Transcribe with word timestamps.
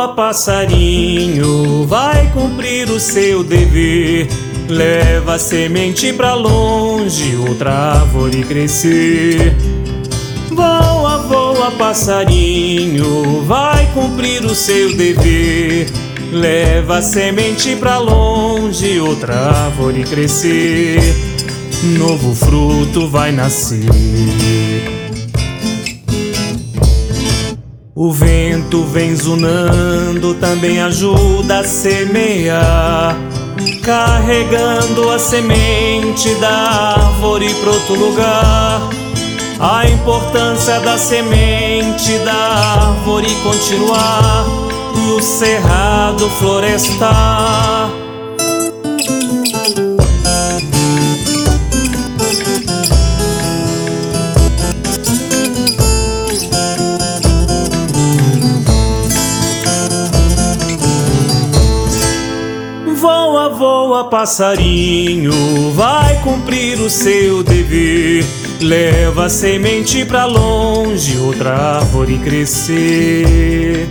Voa, 0.00 0.14
passarinho, 0.14 1.86
vai 1.86 2.26
cumprir 2.32 2.88
o 2.88 2.98
seu 2.98 3.44
dever. 3.44 4.28
Leva 4.66 5.34
a 5.34 5.38
semente 5.38 6.10
pra 6.10 6.32
longe, 6.32 7.36
outra 7.36 7.70
árvore 7.70 8.42
crescer. 8.42 9.54
Voa, 10.48 11.18
voa, 11.28 11.70
passarinho, 11.72 13.44
vai 13.44 13.92
cumprir 13.92 14.42
o 14.42 14.54
seu 14.54 14.96
dever. 14.96 15.90
Leva 16.32 16.96
a 16.96 17.02
semente 17.02 17.76
pra 17.76 17.98
longe, 17.98 18.98
outra 19.00 19.34
árvore 19.34 20.04
crescer. 20.04 20.98
Novo 21.98 22.34
fruto 22.34 23.06
vai 23.06 23.32
nascer. 23.32 23.84
O 27.94 28.10
vento 28.10 28.40
vem 28.90 29.14
zunando, 29.14 30.34
também 30.34 30.80
ajuda 30.80 31.60
a 31.60 31.64
semear. 31.64 33.16
Carregando 33.82 35.10
a 35.10 35.18
semente 35.18 36.34
da 36.36 36.48
árvore 36.48 37.52
para 37.54 37.70
outro 37.70 37.94
lugar. 37.94 38.80
A 39.58 39.86
importância 39.88 40.80
da 40.80 40.96
semente 40.96 42.18
da 42.24 42.32
árvore 42.32 43.28
continuar 43.42 44.46
no 44.96 45.22
cerrado 45.22 46.28
florestar. 46.38 48.09
Voa, 64.00 64.04
passarinho, 64.04 65.72
vai 65.74 66.20
cumprir 66.22 66.80
o 66.80 66.88
seu 66.88 67.42
dever. 67.42 68.24
Leva 68.60 69.26
a 69.26 69.28
semente 69.28 70.04
pra 70.04 70.24
longe, 70.24 71.18
outra 71.18 71.78
árvore 71.78 72.18
crescer. 72.18 73.88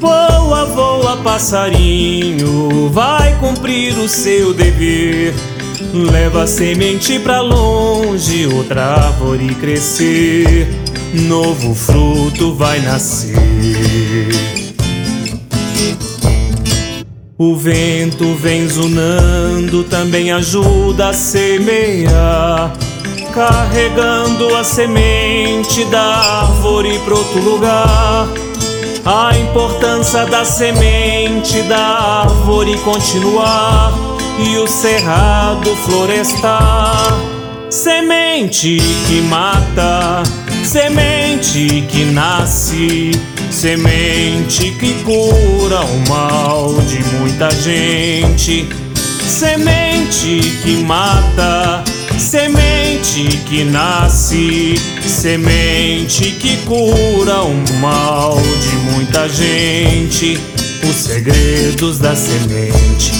Voa, 0.00 0.64
voa, 0.64 1.16
passarinho, 1.18 2.88
vai 2.90 3.36
cumprir 3.38 3.98
o 3.98 4.08
seu 4.08 4.54
dever. 4.54 5.34
Leva 5.92 6.44
a 6.44 6.46
semente 6.46 7.18
pra 7.18 7.40
longe, 7.40 8.46
outra 8.46 8.84
árvore 8.84 9.54
crescer. 9.56 10.68
Novo 11.12 11.74
fruto 11.74 12.54
vai 12.54 12.80
nascer. 12.80 14.49
O 17.42 17.56
vento 17.56 18.34
vem 18.34 18.68
zunando, 18.68 19.82
também 19.84 20.30
ajuda 20.30 21.08
a 21.08 21.12
semear. 21.14 22.70
Carregando 23.32 24.54
a 24.54 24.62
semente 24.62 25.82
da 25.86 26.02
árvore 26.02 26.98
para 26.98 27.14
outro 27.14 27.40
lugar. 27.42 28.28
A 29.06 29.38
importância 29.38 30.26
da 30.26 30.44
semente 30.44 31.62
da 31.62 32.26
árvore 32.26 32.76
continuar 32.80 33.90
e 34.38 34.58
o 34.58 34.66
cerrado 34.66 35.74
florestar. 35.76 37.18
Semente 37.70 38.76
que 39.06 39.22
mata, 39.22 40.22
semente 40.62 41.86
que 41.88 42.04
nasce 42.04 43.12
Semente 43.50 44.70
que 44.70 44.94
cura 45.02 45.80
o 45.80 46.08
mal 46.08 46.72
de 46.82 47.04
muita 47.16 47.50
gente. 47.50 48.68
Semente 49.26 50.40
que 50.62 50.76
mata, 50.84 51.82
semente 52.16 53.24
que 53.48 53.64
nasce, 53.64 54.76
semente 55.04 56.30
que 56.32 56.58
cura 56.58 57.42
o 57.42 57.54
mal 57.80 58.36
de 58.36 58.76
muita 58.92 59.28
gente. 59.28 60.38
Os 60.88 60.96
segredos 60.96 61.98
da 61.98 62.14
semente, 62.14 63.12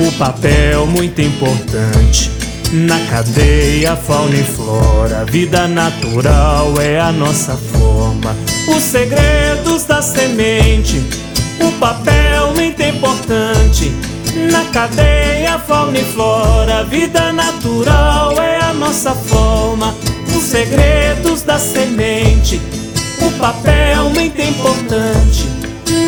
o 0.00 0.12
papel 0.12 0.86
muito 0.86 1.20
importante. 1.20 2.30
Na 2.72 2.98
cadeia, 3.00 3.96
fauna 3.96 4.36
e 4.36 4.44
flora, 4.44 5.24
vida 5.24 5.68
natural 5.68 6.72
é 6.80 6.98
a 6.98 7.12
nossa 7.12 7.54
forma 7.54 8.34
os 8.68 8.82
segredos 8.82 9.84
da 9.84 10.00
semente, 10.00 11.02
o 11.60 11.72
papel 11.78 12.54
muito 12.54 12.82
importante 12.82 13.92
na 14.50 14.64
cadeia 14.66 15.58
fauna 15.58 15.98
e 15.98 16.04
flora, 16.04 16.84
vida 16.84 17.32
natural 17.32 18.32
é 18.40 18.60
a 18.60 18.72
nossa 18.72 19.12
forma. 19.12 19.94
Os 20.34 20.44
segredos 20.44 21.42
da 21.42 21.58
semente, 21.58 22.60
o 23.20 23.30
papel 23.38 24.10
muito 24.10 24.40
importante 24.40 25.46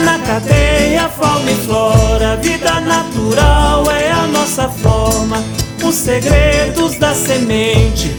na 0.04 0.19
cadeia 0.21 1.09
fauna 1.09 1.50
e 1.50 1.56
flora, 1.66 2.36
vida 2.36 2.81
natural 2.81 3.91
é 3.91 4.10
a 4.10 4.26
nossa 4.26 4.69
forma. 4.69 5.42
Os 5.82 5.94
segredos 5.94 6.98
da 6.98 7.15
semente, 7.15 8.10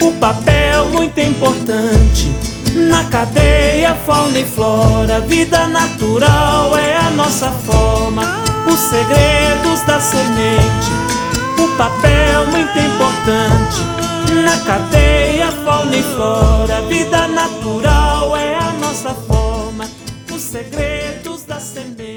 o 0.00 0.12
papel 0.12 0.86
muito 0.90 1.18
importante 1.18 2.49
na 2.90 3.04
cadeia, 3.04 3.94
fauna 4.04 4.38
e 4.38 4.44
flora, 4.44 5.20
vida 5.20 5.66
natural 5.68 6.76
é 6.76 6.96
a 6.96 7.10
nossa 7.10 7.50
forma. 7.50 8.22
Os 8.66 8.78
segredos 8.78 9.80
da 9.86 10.00
semente, 10.00 10.90
o 11.58 11.76
papel 11.76 12.46
muito 12.48 12.78
importante. 12.78 13.80
Na 14.44 14.58
cadeia, 14.64 15.50
fauna 15.64 15.96
e 15.96 16.02
flora, 16.02 16.82
vida 16.82 17.28
natural 17.28 18.36
é 18.36 18.56
a 18.56 18.72
nossa 18.72 19.14
forma. 19.14 19.88
Os 20.30 20.42
segredos 20.42 21.44
da 21.44 21.60
semente. 21.60 22.09